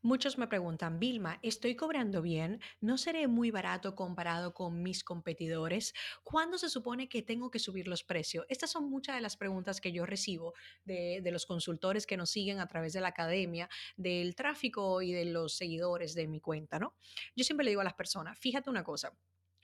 Muchos 0.00 0.38
me 0.38 0.46
preguntan, 0.46 1.00
Vilma, 1.00 1.40
¿estoy 1.42 1.74
cobrando 1.74 2.22
bien? 2.22 2.60
¿No 2.80 2.98
seré 2.98 3.26
muy 3.26 3.50
barato 3.50 3.96
comparado 3.96 4.54
con 4.54 4.80
mis 4.80 5.02
competidores? 5.02 5.92
¿Cuándo 6.22 6.56
se 6.56 6.68
supone 6.68 7.08
que 7.08 7.20
tengo 7.22 7.50
que 7.50 7.58
subir 7.58 7.88
los 7.88 8.04
precios? 8.04 8.46
Estas 8.48 8.70
son 8.70 8.88
muchas 8.88 9.16
de 9.16 9.22
las 9.22 9.36
preguntas 9.36 9.80
que 9.80 9.90
yo 9.90 10.06
recibo 10.06 10.54
de, 10.84 11.20
de 11.20 11.32
los 11.32 11.46
consultores 11.46 12.06
que 12.06 12.16
nos 12.16 12.30
siguen 12.30 12.60
a 12.60 12.68
través 12.68 12.92
de 12.92 13.00
la 13.00 13.08
academia, 13.08 13.68
del 13.96 14.36
tráfico 14.36 15.02
y 15.02 15.12
de 15.12 15.24
los 15.24 15.56
seguidores 15.56 16.14
de 16.14 16.28
mi 16.28 16.38
cuenta, 16.38 16.78
¿no? 16.78 16.94
Yo 17.34 17.42
siempre 17.42 17.64
le 17.64 17.72
digo 17.72 17.80
a 17.80 17.84
las 17.84 17.94
personas, 17.94 18.38
fíjate 18.38 18.70
una 18.70 18.84
cosa, 18.84 19.12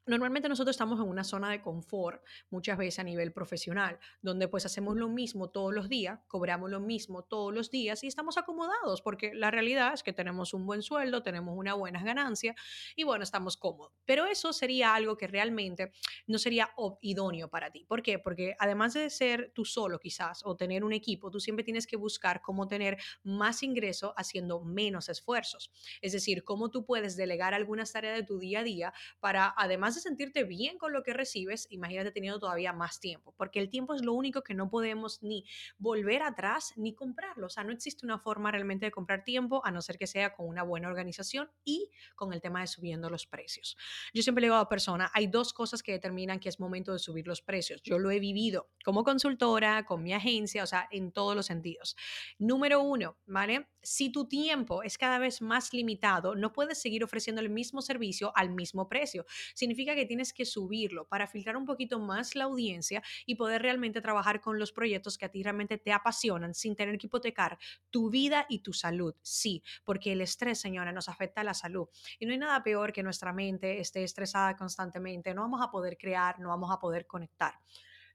Normalmente 0.06 0.50
nosotros 0.50 0.74
estamos 0.74 1.00
en 1.00 1.08
una 1.08 1.24
zona 1.24 1.50
de 1.50 1.62
confort, 1.62 2.22
muchas 2.50 2.76
veces 2.76 2.98
a 2.98 3.04
nivel 3.04 3.32
profesional, 3.32 3.98
donde 4.20 4.48
pues 4.48 4.66
hacemos 4.66 4.96
lo 4.96 5.08
mismo 5.08 5.48
todos 5.48 5.72
los 5.72 5.88
días, 5.88 6.20
cobramos 6.28 6.70
lo 6.70 6.80
mismo 6.80 7.22
todos 7.22 7.54
los 7.54 7.70
días 7.70 8.04
y 8.04 8.06
estamos 8.06 8.36
acomodados, 8.36 9.00
porque 9.00 9.32
la 9.34 9.50
realidad 9.50 9.94
es 9.94 10.02
que 10.02 10.12
tenemos 10.12 10.52
un 10.52 10.66
buen 10.66 10.82
sueldo, 10.82 11.22
tenemos 11.22 11.56
una 11.56 11.72
buena 11.72 12.02
ganancia 12.02 12.54
y 12.96 13.04
bueno, 13.04 13.24
estamos 13.24 13.56
cómodos. 13.56 13.92
Pero 14.04 14.26
eso 14.26 14.52
sería 14.52 14.94
algo 14.94 15.16
que 15.16 15.26
realmente 15.26 15.92
no 16.26 16.38
sería 16.38 16.70
idóneo 17.00 17.48
para 17.48 17.70
ti. 17.70 17.86
¿Por 17.86 18.02
qué? 18.02 18.18
Porque 18.18 18.54
además 18.58 18.92
de 18.92 19.08
ser 19.08 19.52
tú 19.54 19.64
solo 19.64 19.98
quizás 19.98 20.42
o 20.44 20.54
tener 20.54 20.84
un 20.84 20.92
equipo, 20.92 21.30
tú 21.30 21.40
siempre 21.40 21.64
tienes 21.64 21.86
que 21.86 21.96
buscar 21.96 22.42
cómo 22.42 22.68
tener 22.68 22.98
más 23.22 23.62
ingreso 23.62 24.12
haciendo 24.18 24.60
menos 24.60 25.08
esfuerzos. 25.08 25.70
Es 26.02 26.12
decir, 26.12 26.44
cómo 26.44 26.70
tú 26.70 26.84
puedes 26.84 27.16
delegar 27.16 27.54
algunas 27.54 27.92
tareas 27.92 28.16
de 28.16 28.22
tu 28.22 28.38
día 28.38 28.60
a 28.60 28.64
día 28.64 28.92
para 29.20 29.54
además 29.56 29.93
de 29.94 30.00
sentirte 30.00 30.44
bien 30.44 30.78
con 30.78 30.92
lo 30.92 31.02
que 31.02 31.12
recibes, 31.12 31.66
imagínate 31.70 32.10
teniendo 32.10 32.38
todavía 32.38 32.72
más 32.72 33.00
tiempo, 33.00 33.34
porque 33.36 33.60
el 33.60 33.70
tiempo 33.70 33.94
es 33.94 34.02
lo 34.02 34.12
único 34.12 34.42
que 34.42 34.54
no 34.54 34.68
podemos 34.70 35.22
ni 35.22 35.44
volver 35.78 36.22
atrás 36.22 36.72
ni 36.76 36.94
comprarlo. 36.94 37.46
O 37.46 37.50
sea, 37.50 37.64
no 37.64 37.72
existe 37.72 38.04
una 38.04 38.18
forma 38.18 38.50
realmente 38.50 38.86
de 38.86 38.90
comprar 38.90 39.24
tiempo 39.24 39.60
a 39.64 39.70
no 39.70 39.82
ser 39.82 39.98
que 39.98 40.06
sea 40.06 40.34
con 40.34 40.46
una 40.46 40.62
buena 40.62 40.88
organización 40.88 41.50
y 41.64 41.90
con 42.14 42.32
el 42.32 42.40
tema 42.40 42.60
de 42.60 42.66
subiendo 42.66 43.10
los 43.10 43.26
precios. 43.26 43.76
Yo 44.12 44.22
siempre 44.22 44.42
le 44.42 44.46
digo 44.46 44.56
a 44.56 44.60
la 44.60 44.68
persona, 44.68 45.10
hay 45.14 45.26
dos 45.26 45.52
cosas 45.52 45.82
que 45.82 45.92
determinan 45.92 46.40
que 46.40 46.48
es 46.48 46.60
momento 46.60 46.92
de 46.92 46.98
subir 46.98 47.26
los 47.26 47.42
precios. 47.42 47.82
Yo 47.82 47.98
lo 47.98 48.10
he 48.10 48.18
vivido 48.18 48.70
como 48.84 49.04
consultora, 49.04 49.84
con 49.84 50.02
mi 50.02 50.12
agencia, 50.12 50.62
o 50.62 50.66
sea, 50.66 50.88
en 50.90 51.12
todos 51.12 51.34
los 51.36 51.46
sentidos. 51.46 51.96
Número 52.38 52.80
uno, 52.80 53.18
¿vale? 53.26 53.68
Si 53.82 54.10
tu 54.10 54.26
tiempo 54.28 54.82
es 54.82 54.98
cada 54.98 55.18
vez 55.18 55.42
más 55.42 55.72
limitado, 55.72 56.34
no 56.34 56.52
puedes 56.52 56.80
seguir 56.80 57.04
ofreciendo 57.04 57.40
el 57.40 57.50
mismo 57.50 57.82
servicio 57.82 58.32
al 58.34 58.50
mismo 58.50 58.88
precio. 58.88 59.26
Significa 59.54 59.83
que 59.92 60.06
tienes 60.06 60.32
que 60.32 60.46
subirlo 60.46 61.06
para 61.06 61.26
filtrar 61.26 61.58
un 61.58 61.66
poquito 61.66 61.98
más 61.98 62.34
la 62.34 62.44
audiencia 62.44 63.02
y 63.26 63.34
poder 63.34 63.60
realmente 63.60 64.00
trabajar 64.00 64.40
con 64.40 64.58
los 64.58 64.72
proyectos 64.72 65.18
que 65.18 65.26
a 65.26 65.28
ti 65.28 65.42
realmente 65.42 65.76
te 65.76 65.92
apasionan 65.92 66.54
sin 66.54 66.74
tener 66.74 66.96
que 66.96 67.08
hipotecar 67.08 67.58
tu 67.90 68.08
vida 68.08 68.46
y 68.48 68.60
tu 68.60 68.72
salud. 68.72 69.14
Sí, 69.20 69.62
porque 69.84 70.12
el 70.12 70.22
estrés, 70.22 70.60
señora, 70.60 70.92
nos 70.92 71.10
afecta 71.10 71.42
a 71.42 71.44
la 71.44 71.54
salud. 71.54 71.88
Y 72.18 72.24
no 72.24 72.32
hay 72.32 72.38
nada 72.38 72.62
peor 72.62 72.92
que 72.92 73.02
nuestra 73.02 73.32
mente 73.34 73.80
esté 73.80 74.02
estresada 74.02 74.56
constantemente. 74.56 75.34
No 75.34 75.42
vamos 75.42 75.60
a 75.60 75.70
poder 75.70 75.98
crear, 75.98 76.40
no 76.40 76.48
vamos 76.48 76.70
a 76.72 76.78
poder 76.78 77.06
conectar. 77.06 77.54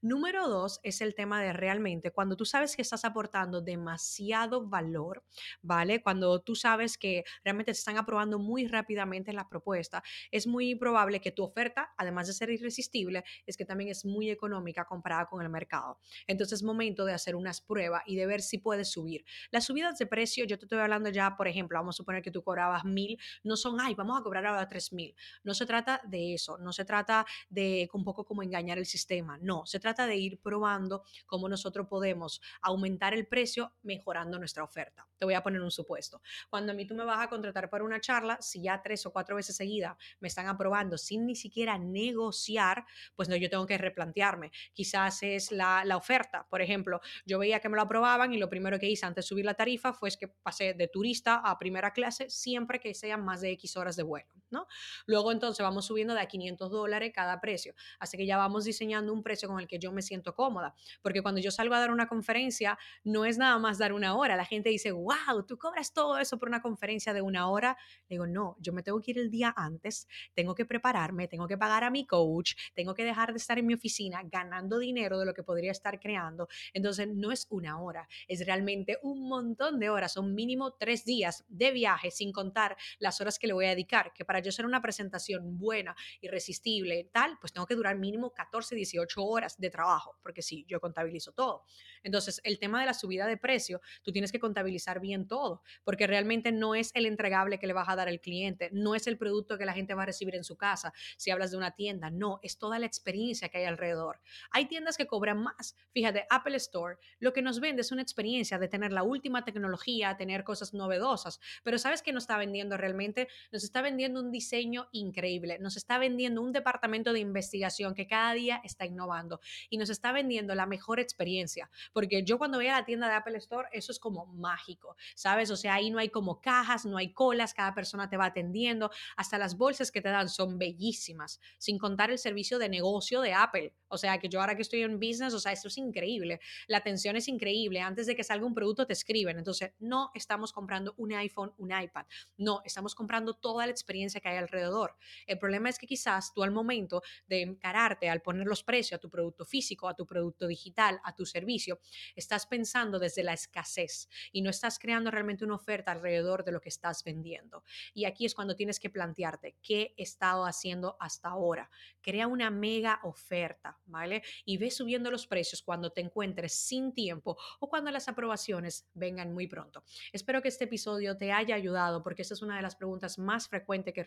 Número 0.01 0.47
dos 0.47 0.79
es 0.83 1.01
el 1.01 1.13
tema 1.13 1.41
de 1.41 1.51
realmente 1.51 2.11
cuando 2.11 2.37
tú 2.37 2.45
sabes 2.45 2.77
que 2.77 2.81
estás 2.81 3.03
aportando 3.03 3.59
demasiado 3.59 4.65
valor, 4.65 5.25
¿vale? 5.61 6.01
Cuando 6.01 6.39
tú 6.39 6.55
sabes 6.55 6.97
que 6.97 7.25
realmente 7.43 7.73
te 7.73 7.77
están 7.77 7.97
aprobando 7.97 8.39
muy 8.39 8.65
rápidamente 8.67 9.33
la 9.33 9.49
propuesta, 9.49 10.01
es 10.31 10.47
muy 10.47 10.75
probable 10.75 11.19
que 11.19 11.31
tu 11.33 11.43
oferta, 11.43 11.93
además 11.97 12.27
de 12.27 12.33
ser 12.33 12.49
irresistible, 12.49 13.25
es 13.45 13.57
que 13.57 13.65
también 13.65 13.89
es 13.89 14.05
muy 14.05 14.29
económica 14.29 14.85
comparada 14.85 15.25
con 15.25 15.41
el 15.41 15.49
mercado. 15.49 15.99
Entonces 16.27 16.59
es 16.59 16.63
momento 16.63 17.03
de 17.03 17.11
hacer 17.11 17.35
unas 17.35 17.59
pruebas 17.59 18.03
y 18.05 18.15
de 18.15 18.25
ver 18.25 18.41
si 18.41 18.57
puedes 18.57 18.89
subir. 18.89 19.25
Las 19.51 19.65
subidas 19.65 19.97
de 19.97 20.05
precio, 20.05 20.45
yo 20.45 20.57
te 20.57 20.63
estoy 20.63 20.79
hablando 20.79 21.09
ya, 21.09 21.35
por 21.35 21.49
ejemplo, 21.49 21.77
vamos 21.77 21.95
a 21.95 21.97
suponer 21.97 22.21
que 22.21 22.31
tú 22.31 22.41
cobrabas 22.41 22.85
mil, 22.85 23.19
no 23.43 23.57
son, 23.57 23.81
ay, 23.81 23.95
vamos 23.95 24.17
a 24.17 24.23
cobrar 24.23 24.45
ahora 24.45 24.65
tres 24.69 24.93
mil. 24.93 25.13
No 25.43 25.53
se 25.53 25.65
trata 25.65 25.99
de 26.05 26.35
eso, 26.35 26.57
no 26.57 26.71
se 26.71 26.85
trata 26.85 27.25
de 27.49 27.89
un 27.91 28.05
poco 28.05 28.23
como 28.23 28.43
engañar 28.43 28.77
el 28.77 28.85
sistema, 28.85 29.37
no, 29.41 29.65
se 29.65 29.77
trata 29.77 29.88
trata 29.89 30.05
de 30.05 30.17
ir 30.17 30.39
probando 30.39 31.03
cómo 31.25 31.49
nosotros 31.49 31.87
podemos 31.87 32.41
aumentar 32.61 33.13
el 33.15 33.27
precio 33.27 33.73
mejorando 33.81 34.37
nuestra 34.37 34.63
oferta. 34.63 35.07
Te 35.17 35.25
voy 35.25 35.33
a 35.33 35.41
poner 35.41 35.61
un 35.61 35.71
supuesto. 35.71 36.21
Cuando 36.49 36.73
a 36.73 36.75
mí 36.75 36.85
tú 36.85 36.93
me 36.93 37.05
vas 37.05 37.19
a 37.19 37.27
contratar 37.27 37.69
para 37.69 37.83
una 37.83 37.99
charla, 37.99 38.37
si 38.39 38.61
ya 38.61 38.81
tres 38.83 39.05
o 39.05 39.11
cuatro 39.11 39.35
veces 39.35 39.55
seguida 39.55 39.97
me 40.19 40.27
están 40.27 40.47
aprobando 40.47 40.97
sin 40.97 41.25
ni 41.25 41.35
siquiera 41.35 41.79
negociar, 41.79 42.85
pues 43.15 43.29
no, 43.29 43.35
yo 43.35 43.49
tengo 43.49 43.65
que 43.65 43.77
replantearme. 43.77 44.51
Quizás 44.73 45.23
es 45.23 45.51
la, 45.51 45.83
la 45.85 45.97
oferta. 45.97 46.45
Por 46.49 46.61
ejemplo, 46.61 47.01
yo 47.25 47.39
veía 47.39 47.59
que 47.59 47.69
me 47.69 47.75
lo 47.75 47.81
aprobaban 47.81 48.31
y 48.31 48.37
lo 48.37 48.49
primero 48.49 48.77
que 48.77 48.89
hice 48.89 49.07
antes 49.07 49.25
de 49.25 49.27
subir 49.27 49.45
la 49.45 49.55
tarifa 49.55 49.91
fue 49.91 50.09
que 50.19 50.27
pasé 50.27 50.73
de 50.73 50.87
turista 50.87 51.35
a 51.35 51.57
primera 51.57 51.91
clase 51.93 52.29
siempre 52.29 52.79
que 52.79 52.93
sean 52.93 53.25
más 53.25 53.41
de 53.41 53.51
X 53.51 53.75
horas 53.75 53.95
de 53.95 54.03
vuelo, 54.03 54.29
¿no? 54.51 54.67
Luego 55.05 55.31
entonces 55.31 55.63
vamos 55.63 55.85
subiendo 55.85 56.13
de 56.13 56.21
a 56.21 56.25
500 56.27 56.69
dólares 56.69 57.11
cada 57.13 57.39
precio. 57.39 57.73
Así 57.99 58.17
que 58.17 58.25
ya 58.25 58.37
vamos 58.37 58.65
diseñando 58.65 59.13
un 59.13 59.23
precio 59.23 59.47
con 59.47 59.59
el 59.59 59.67
que 59.67 59.79
yo 59.79 59.91
me 59.91 60.01
siento 60.01 60.33
cómoda. 60.33 60.75
Porque 61.01 61.21
cuando 61.21 61.41
yo 61.41 61.51
salgo 61.51 61.75
a 61.75 61.79
dar 61.79 61.91
una 61.91 62.07
conferencia, 62.07 62.77
no 63.03 63.25
es 63.25 63.37
nada 63.37 63.57
más 63.59 63.77
dar 63.77 63.93
una 63.93 64.15
hora. 64.15 64.35
La 64.35 64.45
gente 64.45 64.69
dice, 64.69 64.91
wow, 64.91 65.45
tú 65.47 65.57
cobras 65.57 65.93
todo 65.93 66.17
eso 66.17 66.37
por 66.37 66.49
una 66.49 66.61
conferencia 66.61 67.13
de 67.13 67.21
una 67.21 67.49
hora. 67.49 67.77
Le 68.07 68.15
digo, 68.15 68.27
no, 68.27 68.55
yo 68.59 68.73
me 68.73 68.83
tengo 68.83 69.01
que 69.01 69.11
ir 69.11 69.19
el 69.19 69.29
día 69.29 69.53
antes, 69.55 70.07
tengo 70.33 70.55
que 70.55 70.65
prepararme, 70.65 71.27
tengo 71.27 71.47
que 71.47 71.57
pagar 71.57 71.83
a 71.83 71.89
mi 71.89 72.05
coach, 72.05 72.53
tengo 72.73 72.93
que 72.93 73.03
dejar 73.03 73.31
de 73.31 73.37
estar 73.37 73.57
en 73.57 73.65
mi 73.65 73.73
oficina 73.73 74.21
ganando 74.23 74.79
dinero 74.79 75.19
de 75.19 75.25
lo 75.25 75.33
que 75.33 75.43
podría 75.43 75.71
estar 75.71 75.99
creando. 75.99 76.47
Entonces, 76.73 77.07
no 77.07 77.31
es 77.31 77.47
una 77.49 77.81
hora, 77.81 78.07
es 78.27 78.45
realmente 78.45 78.97
un 79.01 79.27
montón 79.27 79.79
de 79.79 79.89
horas, 79.89 80.13
son 80.13 80.33
mínimo 80.33 80.73
tres 80.73 81.05
días 81.05 81.45
de 81.47 81.71
viaje, 81.71 82.11
sin 82.11 82.31
contar 82.31 82.77
las 82.99 83.21
horas 83.21 83.39
que 83.39 83.47
le 83.47 83.53
voy 83.53 83.65
a 83.65 83.69
dedicar, 83.69 84.13
que 84.13 84.25
para 84.25 84.38
yo 84.39 84.49
hacer 84.49 84.65
una 84.65 84.81
presentación 84.81 85.57
buena, 85.57 85.95
irresistible, 86.21 87.09
tal, 87.11 87.37
pues 87.39 87.53
tengo 87.53 87.65
que 87.65 87.75
durar 87.75 87.97
mínimo 87.97 88.31
14, 88.31 88.75
18 88.75 89.23
horas 89.23 89.57
de 89.57 89.69
trabajo, 89.69 90.17
porque 90.21 90.41
sí, 90.41 90.65
yo 90.67 90.79
contabilizo 90.79 91.33
todo. 91.33 91.63
Entonces, 92.03 92.41
el 92.43 92.59
tema 92.59 92.79
de 92.79 92.85
la 92.85 92.93
subida 92.93 93.27
de 93.27 93.37
precio, 93.37 93.81
tú 94.03 94.11
tienes 94.11 94.31
que 94.31 94.39
contabilizar 94.39 94.99
bien 94.99 95.27
todo, 95.27 95.63
porque 95.83 96.07
realmente 96.07 96.51
no 96.51 96.75
es 96.75 96.91
el 96.95 97.05
entregable 97.05 97.59
que 97.59 97.67
le 97.67 97.73
vas 97.73 97.89
a 97.89 97.95
dar 97.95 98.07
al 98.07 98.19
cliente, 98.19 98.69
no 98.71 98.95
es 98.95 99.07
el 99.07 99.17
producto 99.17 99.57
que 99.57 99.65
la 99.65 99.73
gente 99.73 99.93
va 99.93 100.03
a 100.03 100.07
recibir 100.07 100.35
en 100.35 100.43
su 100.43 100.57
casa, 100.57 100.93
si 101.17 101.31
hablas 101.31 101.51
de 101.51 101.57
una 101.57 101.71
tienda, 101.71 102.09
no, 102.09 102.39
es 102.43 102.57
toda 102.57 102.79
la 102.79 102.85
experiencia 102.85 103.49
que 103.49 103.59
hay 103.59 103.65
alrededor. 103.65 104.21
Hay 104.51 104.65
tiendas 104.65 104.97
que 104.97 105.07
cobran 105.07 105.41
más. 105.41 105.75
Fíjate, 105.91 106.25
Apple 106.29 106.57
Store 106.57 106.97
lo 107.19 107.33
que 107.33 107.41
nos 107.41 107.59
vende 107.59 107.81
es 107.81 107.91
una 107.91 108.01
experiencia 108.01 108.57
de 108.57 108.67
tener 108.67 108.91
la 108.91 109.03
última 109.03 109.43
tecnología, 109.43 110.15
tener 110.17 110.43
cosas 110.43 110.73
novedosas, 110.73 111.39
pero 111.63 111.77
¿sabes 111.77 112.01
qué 112.01 112.13
nos 112.13 112.23
está 112.23 112.37
vendiendo 112.37 112.77
realmente? 112.77 113.27
Nos 113.51 113.63
está 113.63 113.81
vendiendo 113.81 114.19
un 114.19 114.28
diseño 114.31 114.89
increíble, 114.91 115.59
nos 115.59 115.77
está 115.77 115.97
vendiendo 115.97 116.41
un 116.41 116.51
departamento 116.51 117.13
de 117.13 117.19
investigación 117.19 117.93
que 117.93 118.07
cada 118.07 118.33
día 118.33 118.61
está 118.63 118.85
innovando 118.85 119.39
y 119.69 119.77
nos 119.77 119.89
está 119.89 120.11
vendiendo 120.11 120.55
la 120.55 120.65
mejor 120.65 120.99
experiencia. 120.99 121.69
Porque 121.93 122.23
yo 122.23 122.37
cuando 122.37 122.57
voy 122.57 122.67
a 122.67 122.73
la 122.73 122.85
tienda 122.85 123.07
de 123.07 123.15
Apple 123.15 123.37
Store, 123.37 123.69
eso 123.71 123.91
es 123.91 123.99
como 123.99 124.25
mágico, 124.27 124.95
¿sabes? 125.15 125.51
O 125.51 125.57
sea, 125.57 125.75
ahí 125.75 125.89
no 125.89 125.99
hay 125.99 126.09
como 126.09 126.41
cajas, 126.41 126.85
no 126.85 126.97
hay 126.97 127.13
colas, 127.13 127.53
cada 127.53 127.73
persona 127.73 128.09
te 128.09 128.17
va 128.17 128.25
atendiendo, 128.25 128.91
hasta 129.17 129.37
las 129.37 129.57
bolsas 129.57 129.91
que 129.91 130.01
te 130.01 130.09
dan 130.09 130.29
son 130.29 130.57
bellísimas, 130.57 131.39
sin 131.57 131.77
contar 131.77 132.11
el 132.11 132.19
servicio 132.19 132.59
de 132.59 132.69
negocio 132.69 133.21
de 133.21 133.33
Apple. 133.33 133.73
O 133.87 133.97
sea, 133.97 134.19
que 134.19 134.29
yo 134.29 134.39
ahora 134.39 134.55
que 134.55 134.61
estoy 134.61 134.83
en 134.83 134.99
business, 134.99 135.33
o 135.33 135.39
sea, 135.39 135.51
esto 135.51 135.67
es 135.67 135.77
increíble. 135.77 136.39
La 136.67 136.77
atención 136.77 137.15
es 137.15 137.27
increíble. 137.27 137.81
Antes 137.81 138.05
de 138.05 138.15
que 138.15 138.23
salga 138.23 138.45
un 138.45 138.53
producto 138.53 138.85
te 138.85 138.93
escriben. 138.93 139.37
Entonces, 139.37 139.73
no 139.79 140.11
estamos 140.13 140.53
comprando 140.53 140.93
un 140.97 141.11
iPhone, 141.13 141.53
un 141.57 141.71
iPad. 141.71 142.05
No, 142.37 142.61
estamos 142.65 142.93
comprando 142.93 143.33
toda 143.33 143.65
la 143.65 143.71
experiencia 143.71 144.18
que 144.21 144.29
hay 144.29 144.37
alrededor. 144.37 144.95
El 145.25 145.37
problema 145.37 145.69
es 145.69 145.77
que 145.77 145.87
quizás 145.87 146.33
tú 146.33 146.43
al 146.43 146.51
momento 146.51 147.01
de 147.27 147.41
encararte, 147.41 148.09
al 148.09 148.21
poner 148.21 148.47
los 148.47 148.63
precios 148.63 148.97
a 148.97 149.01
tu 149.01 149.09
producto 149.09 149.45
físico, 149.45 149.87
a 149.87 149.95
tu 149.95 150.05
producto 150.05 150.47
digital, 150.47 150.99
a 151.03 151.15
tu 151.15 151.25
servicio, 151.25 151.79
estás 152.15 152.45
pensando 152.45 152.99
desde 152.99 153.23
la 153.23 153.33
escasez 153.33 154.09
y 154.31 154.41
no 154.41 154.49
estás 154.49 154.79
creando 154.79 155.11
realmente 155.11 155.45
una 155.45 155.55
oferta 155.55 155.91
alrededor 155.91 156.43
de 156.43 156.51
lo 156.51 156.61
que 156.61 156.69
estás 156.69 157.03
vendiendo. 157.03 157.63
Y 157.93 158.05
aquí 158.05 158.25
es 158.25 158.35
cuando 158.35 158.55
tienes 158.55 158.79
que 158.79 158.89
plantearte 158.89 159.57
qué 159.61 159.93
he 159.97 160.03
estado 160.03 160.45
haciendo 160.45 160.97
hasta 160.99 161.29
ahora. 161.29 161.69
Crea 162.01 162.27
una 162.27 162.49
mega 162.49 162.99
oferta 163.03 163.39
¿vale? 163.85 164.23
Y 164.45 164.57
ve 164.57 164.71
subiendo 164.71 165.11
los 165.11 165.27
precios 165.27 165.61
cuando 165.61 165.91
te 165.91 166.01
encuentres 166.01 166.53
sin 166.53 166.93
tiempo 166.93 167.37
o 167.59 167.69
cuando 167.69 167.91
las 167.91 168.07
aprobaciones 168.07 168.87
vengan 168.93 169.33
muy 169.33 169.47
pronto. 169.47 169.83
Espero 170.11 170.41
que 170.41 170.49
este 170.49 170.65
episodio 170.65 171.17
te 171.17 171.31
haya 171.31 171.55
ayudado 171.55 172.03
porque 172.03 172.21
esa 172.21 172.33
es 172.33 172.41
una 172.41 172.55
de 172.55 172.61
las 172.61 172.75
preguntas 172.75 173.17
más 173.17 173.47
frecuentes 173.47 173.93
que 173.93 174.03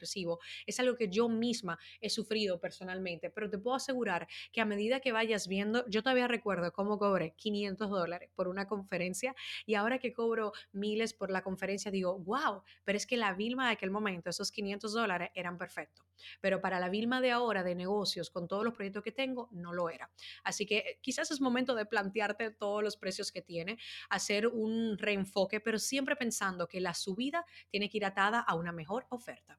es 0.66 0.80
algo 0.80 0.96
que 0.96 1.08
yo 1.08 1.28
misma 1.28 1.78
he 2.00 2.10
sufrido 2.10 2.60
personalmente, 2.60 3.30
pero 3.30 3.48
te 3.48 3.58
puedo 3.58 3.76
asegurar 3.76 4.28
que 4.52 4.60
a 4.60 4.64
medida 4.64 5.00
que 5.00 5.12
vayas 5.12 5.48
viendo, 5.48 5.88
yo 5.88 6.02
todavía 6.02 6.28
recuerdo 6.28 6.72
cómo 6.72 6.98
cobré 6.98 7.34
500 7.36 7.90
dólares 7.90 8.30
por 8.34 8.48
una 8.48 8.66
conferencia 8.66 9.34
y 9.66 9.74
ahora 9.74 9.98
que 9.98 10.12
cobro 10.12 10.52
miles 10.72 11.14
por 11.14 11.30
la 11.30 11.42
conferencia 11.42 11.90
digo, 11.90 12.18
wow, 12.18 12.62
pero 12.84 12.96
es 12.96 13.06
que 13.06 13.16
la 13.16 13.32
Vilma 13.34 13.66
de 13.66 13.72
aquel 13.72 13.90
momento, 13.90 14.30
esos 14.30 14.50
500 14.50 14.92
dólares 14.92 15.30
eran 15.34 15.58
perfectos, 15.58 16.06
pero 16.40 16.60
para 16.60 16.80
la 16.80 16.88
Vilma 16.88 17.20
de 17.20 17.30
ahora 17.30 17.62
de 17.62 17.74
negocios, 17.74 18.30
con 18.30 18.48
todos 18.48 18.64
los 18.64 18.74
proyectos 18.74 19.02
que 19.02 19.12
tengo, 19.12 19.48
no 19.52 19.72
lo 19.72 19.88
era. 19.90 20.10
Así 20.44 20.66
que 20.66 20.78
eh, 20.78 20.98
quizás 21.00 21.30
es 21.30 21.40
momento 21.40 21.74
de 21.74 21.86
plantearte 21.86 22.50
todos 22.50 22.82
los 22.82 22.96
precios 22.96 23.32
que 23.32 23.42
tiene, 23.42 23.78
hacer 24.08 24.46
un 24.46 24.98
reenfoque, 24.98 25.60
pero 25.60 25.78
siempre 25.78 26.16
pensando 26.16 26.68
que 26.68 26.80
la 26.80 26.94
subida 26.94 27.44
tiene 27.70 27.88
que 27.88 27.98
ir 27.98 28.04
atada 28.04 28.40
a 28.40 28.54
una 28.54 28.72
mejor 28.72 29.06
oferta. 29.10 29.58